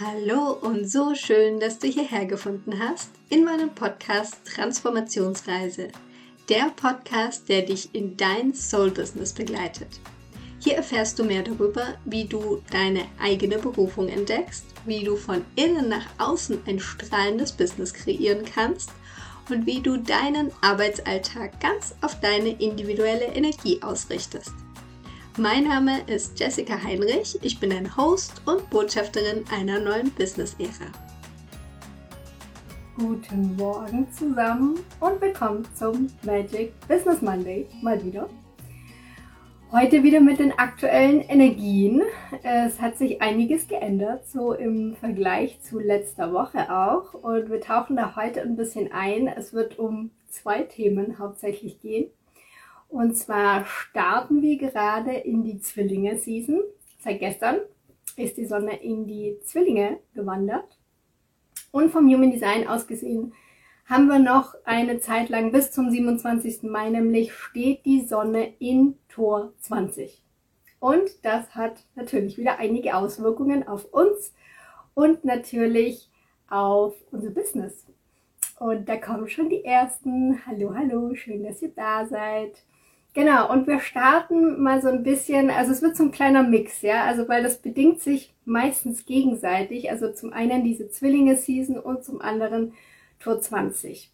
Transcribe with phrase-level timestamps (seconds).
[0.00, 5.88] Hallo und so schön, dass du hierher gefunden hast in meinem Podcast Transformationsreise.
[6.48, 9.88] Der Podcast, der dich in dein Soul-Business begleitet.
[10.60, 15.88] Hier erfährst du mehr darüber, wie du deine eigene Berufung entdeckst, wie du von innen
[15.88, 18.90] nach außen ein strahlendes Business kreieren kannst
[19.50, 24.52] und wie du deinen Arbeitsalltag ganz auf deine individuelle Energie ausrichtest.
[25.40, 30.90] Mein Name ist Jessica Heinrich, ich bin ein Host und Botschafterin einer neuen Business-Ära.
[32.96, 38.28] Guten Morgen zusammen und willkommen zum Magic Business Monday mal wieder.
[39.70, 42.02] Heute wieder mit den aktuellen Energien.
[42.42, 47.14] Es hat sich einiges geändert, so im Vergleich zu letzter Woche auch.
[47.14, 49.28] Und wir tauchen da heute ein bisschen ein.
[49.28, 52.10] Es wird um zwei Themen hauptsächlich gehen.
[52.88, 56.60] Und zwar starten wir gerade in die Zwillinge-Season.
[56.98, 57.58] Seit gestern
[58.16, 60.78] ist die Sonne in die Zwillinge gewandert.
[61.70, 63.34] Und vom Human Design aus gesehen
[63.84, 66.62] haben wir noch eine Zeit lang bis zum 27.
[66.64, 70.22] Mai, nämlich steht die Sonne in Tor 20.
[70.80, 74.34] Und das hat natürlich wieder einige Auswirkungen auf uns
[74.94, 76.10] und natürlich
[76.48, 77.86] auf unser Business.
[78.58, 80.44] Und da kommen schon die ersten.
[80.46, 82.62] Hallo, hallo, schön, dass ihr da seid.
[83.14, 86.82] Genau, und wir starten mal so ein bisschen, also es wird so ein kleiner Mix,
[86.82, 92.20] ja, also weil das bedingt sich meistens gegenseitig, also zum einen diese Zwillinge-Season und zum
[92.20, 92.74] anderen
[93.18, 94.12] Tour 20.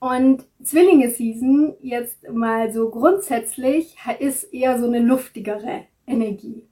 [0.00, 6.64] Und Zwillinge-Season jetzt mal so grundsätzlich ist eher so eine luftigere Energie.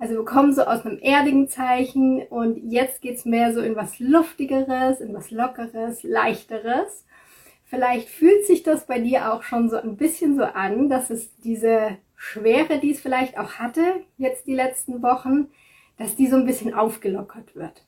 [0.00, 4.00] Also wir kommen so aus einem erdigen Zeichen und jetzt geht's mehr so in was
[4.00, 7.06] Luftigeres, in was Lockeres, Leichteres.
[7.64, 11.34] Vielleicht fühlt sich das bei dir auch schon so ein bisschen so an, dass es
[11.38, 13.82] diese Schwere, die es vielleicht auch hatte,
[14.18, 15.48] jetzt die letzten Wochen,
[15.98, 17.84] dass die so ein bisschen aufgelockert wird.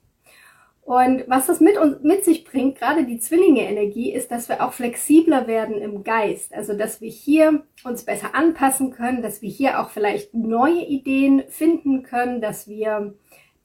[0.82, 4.72] Und was das mit uns, mit sich bringt, gerade die Zwillinge-Energie, ist, dass wir auch
[4.72, 6.54] flexibler werden im Geist.
[6.54, 11.42] Also, dass wir hier uns besser anpassen können, dass wir hier auch vielleicht neue Ideen
[11.48, 13.14] finden können, dass wir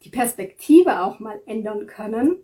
[0.04, 2.38] die Perspektive auch mal ändern können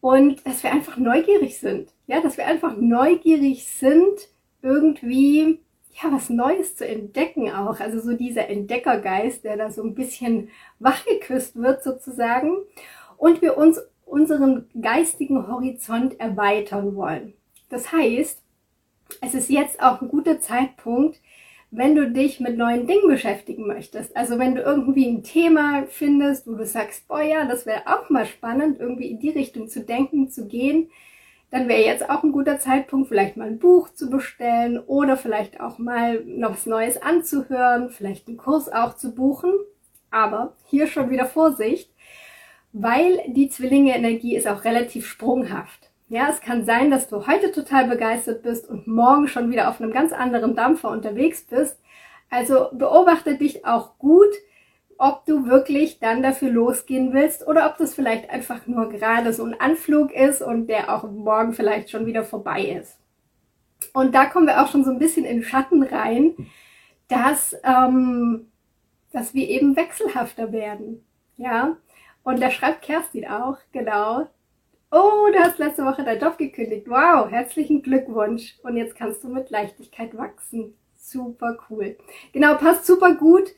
[0.00, 1.92] und dass wir einfach neugierig sind.
[2.06, 4.28] Ja, dass wir einfach neugierig sind,
[4.62, 5.60] irgendwie
[6.02, 7.80] ja, was Neues zu entdecken auch.
[7.80, 12.56] Also so dieser Entdeckergeist, der da so ein bisschen wachgeküsst wird sozusagen.
[13.16, 17.34] Und wir uns unseren geistigen Horizont erweitern wollen.
[17.68, 18.40] Das heißt,
[19.20, 21.20] es ist jetzt auch ein guter Zeitpunkt,
[21.70, 24.16] wenn du dich mit neuen Dingen beschäftigen möchtest.
[24.16, 28.08] Also wenn du irgendwie ein Thema findest, wo du sagst, boah ja, das wäre auch
[28.08, 30.90] mal spannend, irgendwie in die Richtung zu denken, zu gehen,
[31.50, 35.60] dann wäre jetzt auch ein guter Zeitpunkt, vielleicht mal ein Buch zu bestellen oder vielleicht
[35.60, 39.52] auch mal noch was Neues anzuhören, vielleicht einen Kurs auch zu buchen.
[40.10, 41.90] Aber hier schon wieder Vorsicht,
[42.72, 45.87] weil die Zwillinge-Energie ist auch relativ sprunghaft.
[46.10, 49.80] Ja, es kann sein, dass du heute total begeistert bist und morgen schon wieder auf
[49.80, 51.78] einem ganz anderen Dampfer unterwegs bist.
[52.30, 54.32] Also beobachte dich auch gut,
[54.96, 59.44] ob du wirklich dann dafür losgehen willst oder ob das vielleicht einfach nur gerade so
[59.44, 62.98] ein Anflug ist und der auch morgen vielleicht schon wieder vorbei ist.
[63.92, 66.34] Und da kommen wir auch schon so ein bisschen in Schatten rein,
[67.08, 68.50] dass, ähm,
[69.12, 71.04] dass wir eben wechselhafter werden.
[71.36, 71.76] Ja,
[72.24, 74.26] und da schreibt Kerstin auch, genau,
[74.90, 76.88] Oh, du hast letzte Woche deinen Job gekündigt.
[76.88, 78.54] Wow, herzlichen Glückwunsch.
[78.62, 80.74] Und jetzt kannst du mit Leichtigkeit wachsen.
[80.96, 81.96] Super cool.
[82.32, 83.48] Genau, passt super gut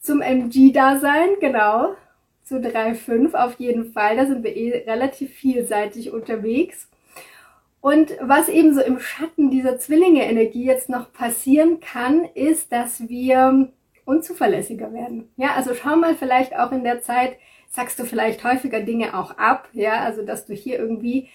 [0.00, 1.94] zum MG-Dasein, genau.
[2.42, 4.16] Zu 3.5 auf jeden Fall.
[4.16, 6.88] Da sind wir eh relativ vielseitig unterwegs.
[7.80, 13.68] Und was eben so im Schatten dieser Zwillinge-Energie jetzt noch passieren kann, ist, dass wir
[14.04, 15.30] unzuverlässiger werden.
[15.36, 17.36] Ja, also schau mal vielleicht auch in der Zeit,
[17.72, 21.28] sagst du vielleicht häufiger Dinge auch ab, ja, also dass du hier irgendwie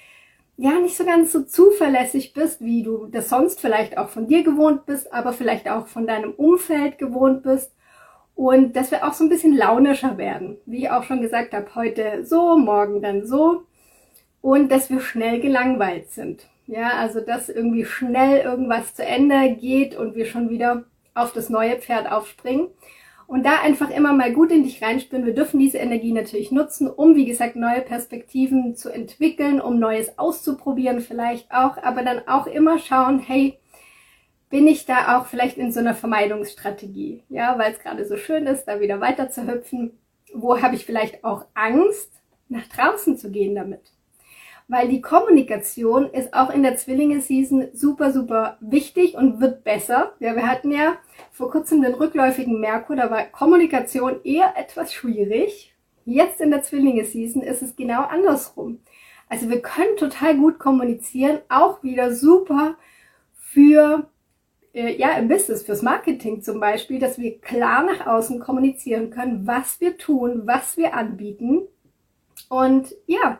[0.55, 4.43] ja nicht so ganz so zuverlässig bist, wie du das sonst vielleicht auch von dir
[4.43, 7.73] gewohnt bist, aber vielleicht auch von deinem Umfeld gewohnt bist.
[8.35, 10.57] Und dass wir auch so ein bisschen launischer werden.
[10.67, 13.63] Wie ich auch schon gesagt habe, heute so, morgen dann so.
[14.41, 16.45] Und dass wir schnell gelangweilt sind.
[16.67, 20.83] Ja, also dass irgendwie schnell irgendwas zu Ende geht und wir schon wieder
[21.15, 22.67] auf das neue Pferd aufspringen.
[23.27, 25.25] Und da einfach immer mal gut in dich reinspüren.
[25.25, 30.17] Wir dürfen diese Energie natürlich nutzen, um, wie gesagt, neue Perspektiven zu entwickeln, um Neues
[30.17, 33.59] auszuprobieren vielleicht auch, aber dann auch immer schauen, hey,
[34.49, 37.23] bin ich da auch vielleicht in so einer Vermeidungsstrategie?
[37.27, 39.99] Ja, weil es gerade so schön ist, da wieder weiter zu hüpfen.
[40.33, 42.11] Wo habe ich vielleicht auch Angst,
[42.47, 43.81] nach draußen zu gehen damit?
[44.67, 50.13] Weil die Kommunikation ist auch in der Zwillinge-Season super, super wichtig und wird besser.
[50.19, 50.97] Ja, wir hatten ja
[51.31, 55.73] vor kurzem den rückläufigen Merkur, da war Kommunikation eher etwas schwierig.
[56.05, 58.79] Jetzt in der Zwillinge-Season ist es genau andersrum.
[59.29, 62.77] Also wir können total gut kommunizieren, auch wieder super
[63.35, 64.09] für
[64.73, 69.47] äh, ja, im Business, fürs Marketing zum Beispiel, dass wir klar nach außen kommunizieren können,
[69.47, 71.67] was wir tun, was wir anbieten
[72.49, 73.39] und ja,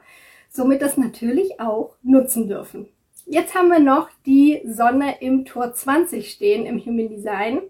[0.58, 2.90] somit das natürlich auch nutzen dürfen.
[3.26, 7.62] Jetzt haben wir noch die Sonne im Tor 20 stehen im Human Design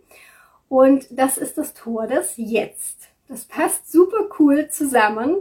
[0.69, 3.09] und das ist das Tor des Jetzt.
[3.27, 5.35] Das passt super cool zusammen,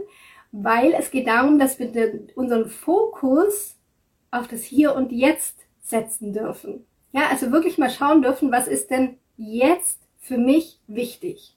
[0.51, 3.75] weil es geht darum, dass wir den, unseren Fokus
[4.29, 6.85] auf das Hier und Jetzt setzen dürfen.
[7.11, 11.56] Ja, also wirklich mal schauen dürfen, was ist denn jetzt für mich wichtig.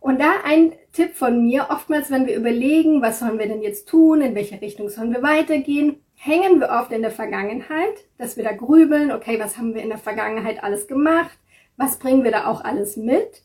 [0.00, 3.88] Und da ein Tipp von mir, oftmals, wenn wir überlegen, was sollen wir denn jetzt
[3.88, 8.44] tun, in welche Richtung sollen wir weitergehen, hängen wir oft in der Vergangenheit, dass wir
[8.44, 11.38] da grübeln, okay, was haben wir in der Vergangenheit alles gemacht,
[11.76, 13.42] was bringen wir da auch alles mit.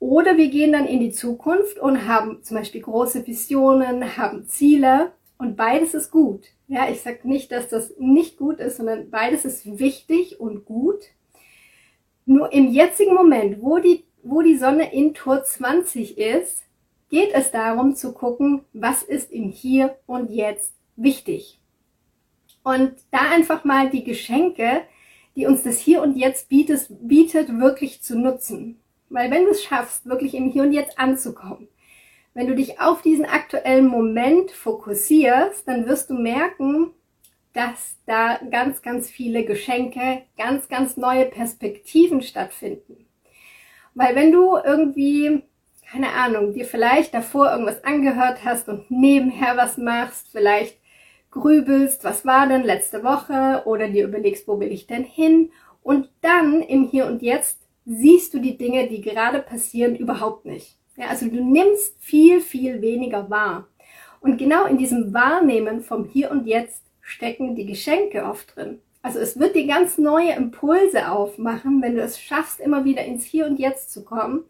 [0.00, 5.12] Oder wir gehen dann in die Zukunft und haben zum Beispiel große Visionen, haben Ziele
[5.38, 6.46] und beides ist gut.
[6.68, 11.00] Ja, ich sage nicht, dass das nicht gut ist, sondern beides ist wichtig und gut.
[12.26, 16.64] Nur im jetzigen Moment, wo die, wo die Sonne in Tor 20 ist,
[17.08, 21.58] geht es darum zu gucken, was ist im Hier und Jetzt wichtig.
[22.62, 24.82] Und da einfach mal die Geschenke,
[25.34, 28.78] die uns das Hier und Jetzt bietet, bietet wirklich zu nutzen.
[29.08, 31.68] Weil wenn du es schaffst, wirklich im Hier und Jetzt anzukommen,
[32.34, 36.90] wenn du dich auf diesen aktuellen Moment fokussierst, dann wirst du merken,
[37.54, 43.07] dass da ganz, ganz viele Geschenke, ganz, ganz neue Perspektiven stattfinden.
[43.98, 45.42] Weil wenn du irgendwie,
[45.90, 50.78] keine Ahnung, dir vielleicht davor irgendwas angehört hast und nebenher was machst, vielleicht
[51.32, 55.50] grübelst, was war denn letzte Woche oder dir überlegst, wo will ich denn hin
[55.82, 60.78] und dann im Hier und Jetzt siehst du die Dinge, die gerade passieren, überhaupt nicht.
[60.96, 63.66] Ja, also du nimmst viel, viel weniger wahr.
[64.20, 68.78] Und genau in diesem Wahrnehmen vom Hier und Jetzt stecken die Geschenke oft drin.
[69.02, 73.24] Also es wird dir ganz neue Impulse aufmachen, wenn du es schaffst, immer wieder ins
[73.24, 74.44] Hier und Jetzt zu kommen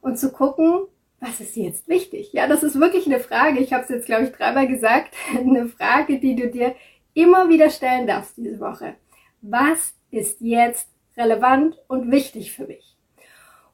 [0.00, 0.86] und zu gucken,
[1.20, 2.32] was ist jetzt wichtig?
[2.32, 3.60] Ja, das ist wirklich eine Frage.
[3.60, 5.14] Ich habe es jetzt, glaube ich, dreimal gesagt.
[5.38, 6.74] Eine Frage, die du dir
[7.14, 8.96] immer wieder stellen darfst diese Woche.
[9.40, 12.94] Was ist jetzt relevant und wichtig für mich?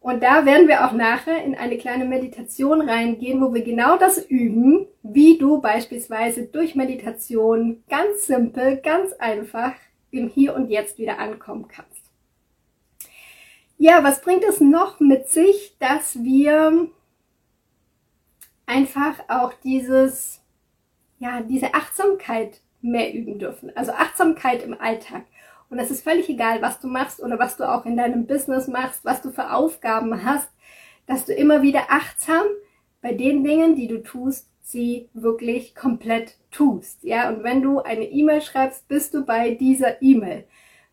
[0.01, 4.25] Und da werden wir auch nachher in eine kleine Meditation reingehen, wo wir genau das
[4.25, 9.73] üben, wie du beispielsweise durch Meditation ganz simpel, ganz einfach
[10.11, 12.03] im Hier und Jetzt wieder ankommen kannst.
[13.79, 16.89] Ja, was bringt es noch mit sich, dass wir
[18.67, 20.41] einfach auch dieses,
[21.19, 23.75] ja, diese Achtsamkeit mehr üben dürfen.
[23.77, 25.25] Also Achtsamkeit im Alltag.
[25.71, 28.69] Und es ist völlig egal, was du machst oder was du auch in deinem Business
[28.69, 30.51] machst, was du für Aufgaben hast,
[31.07, 32.45] dass du immer wieder achtsam
[33.03, 37.03] bei den Dingen, die du tust, sie wirklich komplett tust.
[37.03, 40.45] Ja, und wenn du eine E-Mail schreibst, bist du bei dieser E-Mail.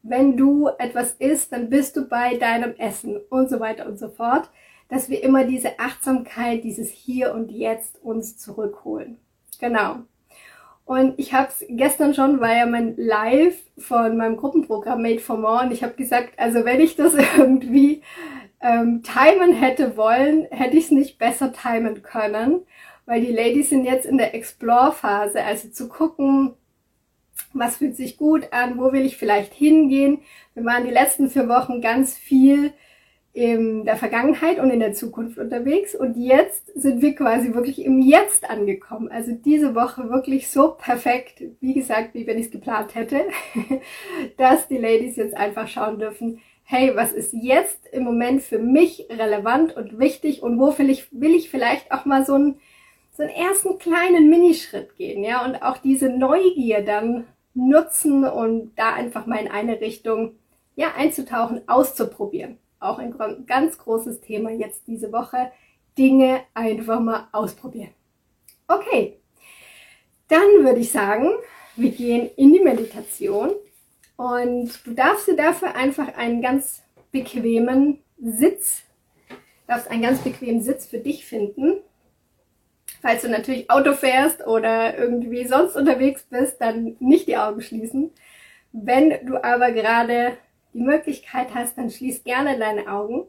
[0.04, 4.10] Wenn du etwas isst, dann bist du bei deinem Essen und so weiter und so
[4.10, 4.50] fort,
[4.90, 9.18] dass wir immer diese Achtsamkeit, dieses Hier und Jetzt uns zurückholen.
[9.60, 9.98] Genau.
[10.86, 15.38] Und ich habe es gestern schon, war ja mein Live von meinem Gruppenprogramm Made for
[15.38, 18.04] More und ich habe gesagt, also wenn ich das irgendwie
[18.62, 22.62] ähm, timen hätte wollen, hätte ich es nicht besser timen können,
[23.08, 26.54] weil die Ladies sind jetzt in der Explore-Phase, also zu gucken,
[27.54, 30.20] was fühlt sich gut an, wo will ich vielleicht hingehen.
[30.54, 32.74] Wir waren die letzten vier Wochen ganz viel
[33.32, 38.02] in der Vergangenheit und in der Zukunft unterwegs und jetzt sind wir quasi wirklich im
[38.02, 39.10] Jetzt angekommen.
[39.10, 43.22] Also diese Woche wirklich so perfekt, wie gesagt, wie wenn ich es geplant hätte,
[44.38, 49.08] dass die Ladies jetzt einfach schauen dürfen, hey, was ist jetzt im Moment für mich
[49.10, 52.60] relevant und wichtig und wo will ich, will ich vielleicht auch mal so einen,
[53.18, 58.94] so einen ersten kleinen Minischritt gehen, ja, und auch diese Neugier dann nutzen und da
[58.94, 60.36] einfach mal in eine Richtung,
[60.76, 65.52] ja, einzutauchen, auszuprobieren auch ein ganz großes Thema jetzt diese Woche.
[65.98, 67.90] Dinge einfach mal ausprobieren.
[68.68, 69.18] Okay,
[70.28, 71.30] dann würde ich sagen,
[71.76, 73.52] wir gehen in die Meditation
[74.16, 78.84] und du darfst dir dafür einfach einen ganz bequemen Sitz,
[79.66, 81.78] darfst einen ganz bequemen Sitz für dich finden.
[83.08, 88.12] Falls du natürlich Auto fährst oder irgendwie sonst unterwegs bist, dann nicht die Augen schließen.
[88.74, 90.38] Wenn du aber gerade
[90.74, 93.26] die Möglichkeit hast, dann schließ gerne deine Augen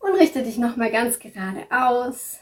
[0.00, 2.40] und richte dich nochmal ganz gerade aus.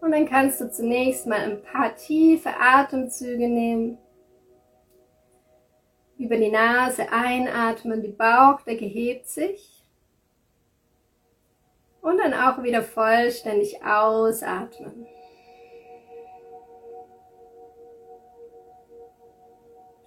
[0.00, 3.98] Und dann kannst du zunächst mal ein paar tiefe Atemzüge nehmen.
[6.18, 9.75] Über die Nase einatmen, die Bauchdecke hebt sich.
[12.06, 15.08] Und dann auch wieder vollständig ausatmen.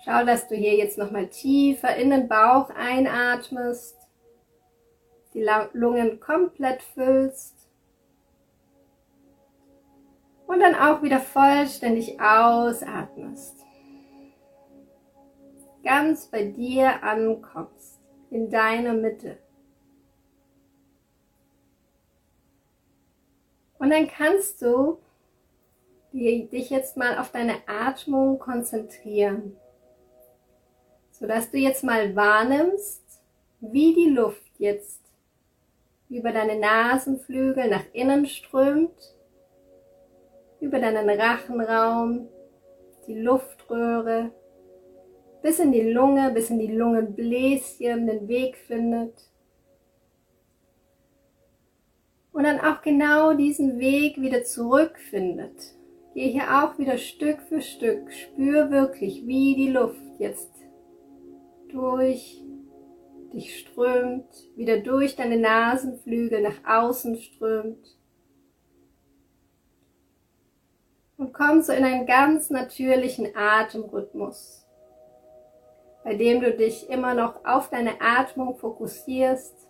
[0.06, 3.98] Schau, dass du hier jetzt nochmal tiefer in den Bauch einatmest,
[5.34, 7.68] die Lungen komplett füllst
[10.48, 13.58] und dann auch wieder vollständig ausatmest.
[15.84, 19.38] Ganz bei dir ankommst, in deiner Mitte.
[23.80, 25.00] Und dann kannst du
[26.14, 29.58] dich jetzt mal auf deine Atmung konzentrieren
[31.20, 33.04] sodass du jetzt mal wahrnimmst,
[33.60, 35.02] wie die Luft jetzt
[36.10, 39.16] über deine Nasenflügel nach innen strömt,
[40.62, 42.30] über deinen Rachenraum,
[43.06, 44.32] die Luftröhre,
[45.42, 49.29] bis in die Lunge, bis in die Lungenbläschen den Weg findet.
[52.40, 55.76] Und dann auch genau diesen Weg wieder zurückfindet.
[56.14, 60.50] Geh hier auch wieder Stück für Stück, spür wirklich, wie die Luft jetzt
[61.68, 62.42] durch
[63.34, 67.98] dich strömt, wieder durch deine Nasenflügel nach außen strömt.
[71.18, 74.66] Und komm so in einen ganz natürlichen Atemrhythmus,
[76.06, 79.69] bei dem du dich immer noch auf deine Atmung fokussierst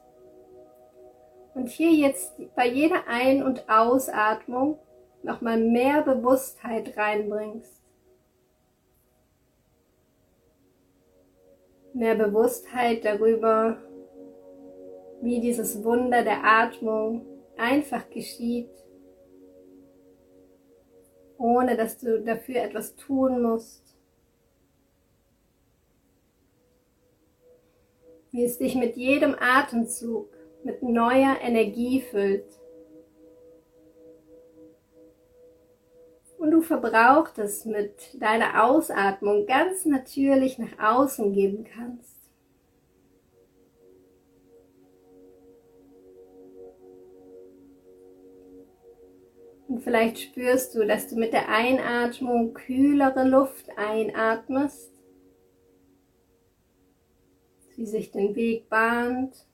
[1.60, 4.80] und hier jetzt bei jeder Ein- und Ausatmung
[5.24, 7.80] nochmal mehr Bewusstheit reinbringst.
[11.94, 13.78] mehr Bewusstheit darüber,
[15.22, 17.26] wie dieses Wunder der Atmung
[17.58, 18.72] einfach geschieht,
[21.38, 23.98] ohne dass du dafür etwas tun musst.
[28.32, 30.30] Wie es dich mit jedem Atemzug
[30.64, 32.60] mit neuer Energie füllt.
[36.40, 42.16] und du Verbrauchtes mit deiner Ausatmung ganz natürlich nach außen geben kannst.
[49.68, 54.92] Und vielleicht spürst du, dass du mit der Einatmung kühlere Luft einatmest,
[57.76, 59.49] sie sich den Weg bahnt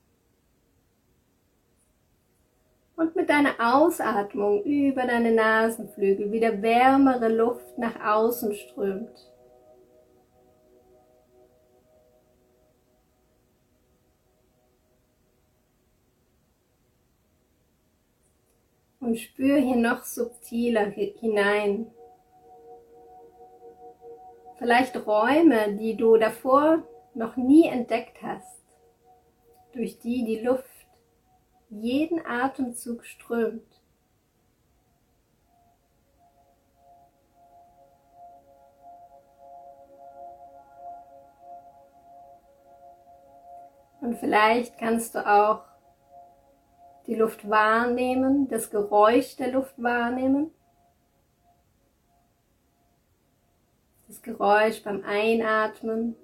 [3.35, 9.31] deiner Ausatmung über deine Nasenflügel wieder wärmere Luft nach außen strömt.
[19.01, 21.91] Und spür hier noch subtiler hinein.
[24.57, 28.63] Vielleicht Räume, die du davor noch nie entdeckt hast,
[29.73, 30.74] durch die die Luft
[31.69, 33.63] jeden Atemzug strömt.
[44.01, 45.63] Und vielleicht kannst du auch
[47.07, 50.51] die Luft wahrnehmen, das Geräusch der Luft wahrnehmen.
[54.07, 56.15] Das Geräusch beim Einatmen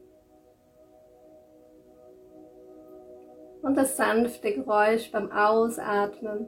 [3.62, 6.48] und das sanfte Geräusch beim Ausatmen.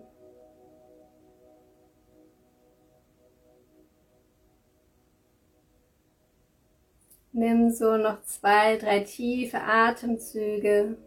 [7.32, 10.98] Nimm so noch zwei, drei tiefe Atemzüge.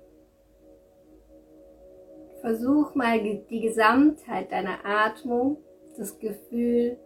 [2.40, 5.58] Versuch mal die Gesamtheit deiner Atmung,
[5.96, 6.98] das Gefühl,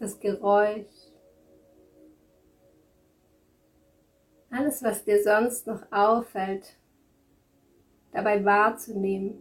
[0.00, 0.86] das Geräusch,
[4.50, 6.76] alles, was dir sonst noch auffällt,
[8.14, 9.34] dabei wahrzunehmen.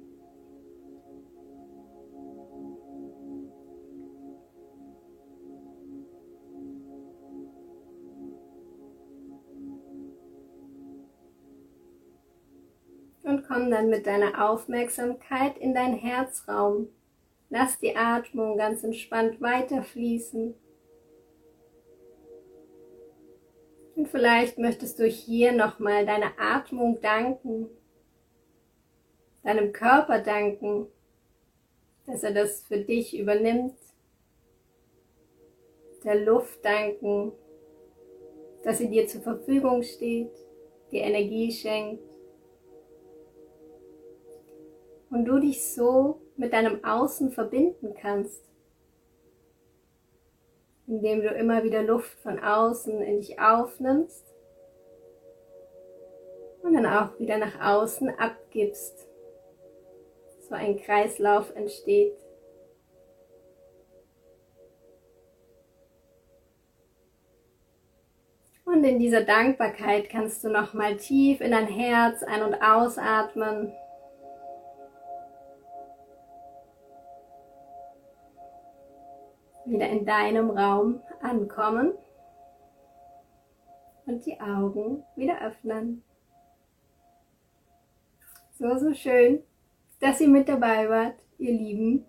[13.23, 16.89] Und komm dann mit deiner Aufmerksamkeit in dein Herzraum.
[17.49, 20.55] Lass die Atmung ganz entspannt weiterfließen.
[23.95, 27.69] Und vielleicht möchtest du hier nochmal deiner Atmung danken
[29.43, 30.87] deinem Körper danken,
[32.05, 33.77] dass er das für dich übernimmt,
[36.03, 37.31] der Luft danken,
[38.63, 40.31] dass sie dir zur Verfügung steht,
[40.91, 42.03] dir Energie schenkt.
[45.09, 48.43] Und du dich so mit deinem Außen verbinden kannst,
[50.87, 54.25] indem du immer wieder Luft von außen in dich aufnimmst
[56.63, 59.07] und dann auch wieder nach außen abgibst
[60.47, 62.17] so ein Kreislauf entsteht.
[68.65, 73.73] Und in dieser Dankbarkeit kannst du nochmal tief in dein Herz ein- und ausatmen.
[79.65, 81.93] Wieder in deinem Raum ankommen
[84.05, 86.03] und die Augen wieder öffnen.
[88.57, 89.43] So, so schön,
[89.99, 92.05] dass ihr mit dabei wart, ihr Lieben.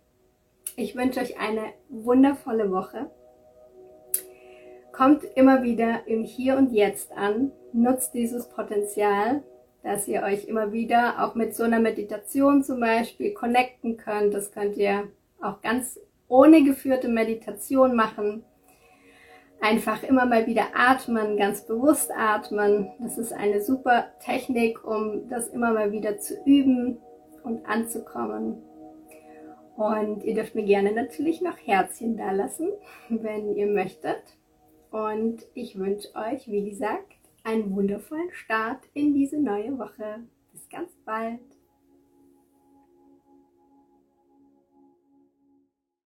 [0.77, 3.11] Ich wünsche euch eine wundervolle Woche.
[4.93, 7.53] Kommt immer wieder im Hier und Jetzt an.
[7.73, 9.43] Nutzt dieses Potenzial,
[9.83, 14.35] dass ihr euch immer wieder auch mit so einer Meditation zum Beispiel connecten könnt.
[14.35, 15.09] Das könnt ihr
[15.41, 15.99] auch ganz
[16.29, 18.45] ohne geführte Meditation machen.
[19.61, 22.91] Einfach immer mal wieder atmen, ganz bewusst atmen.
[23.01, 26.99] Das ist eine super Technik, um das immer mal wieder zu üben
[27.45, 28.57] und anzukommen.
[29.77, 32.69] Und ihr dürft mir gerne natürlich noch Herzchen da lassen,
[33.09, 34.37] wenn ihr möchtet.
[34.91, 40.21] Und ich wünsche euch, wie gesagt, einen wundervollen Start in diese neue Woche.
[40.53, 41.41] Bis ganz bald.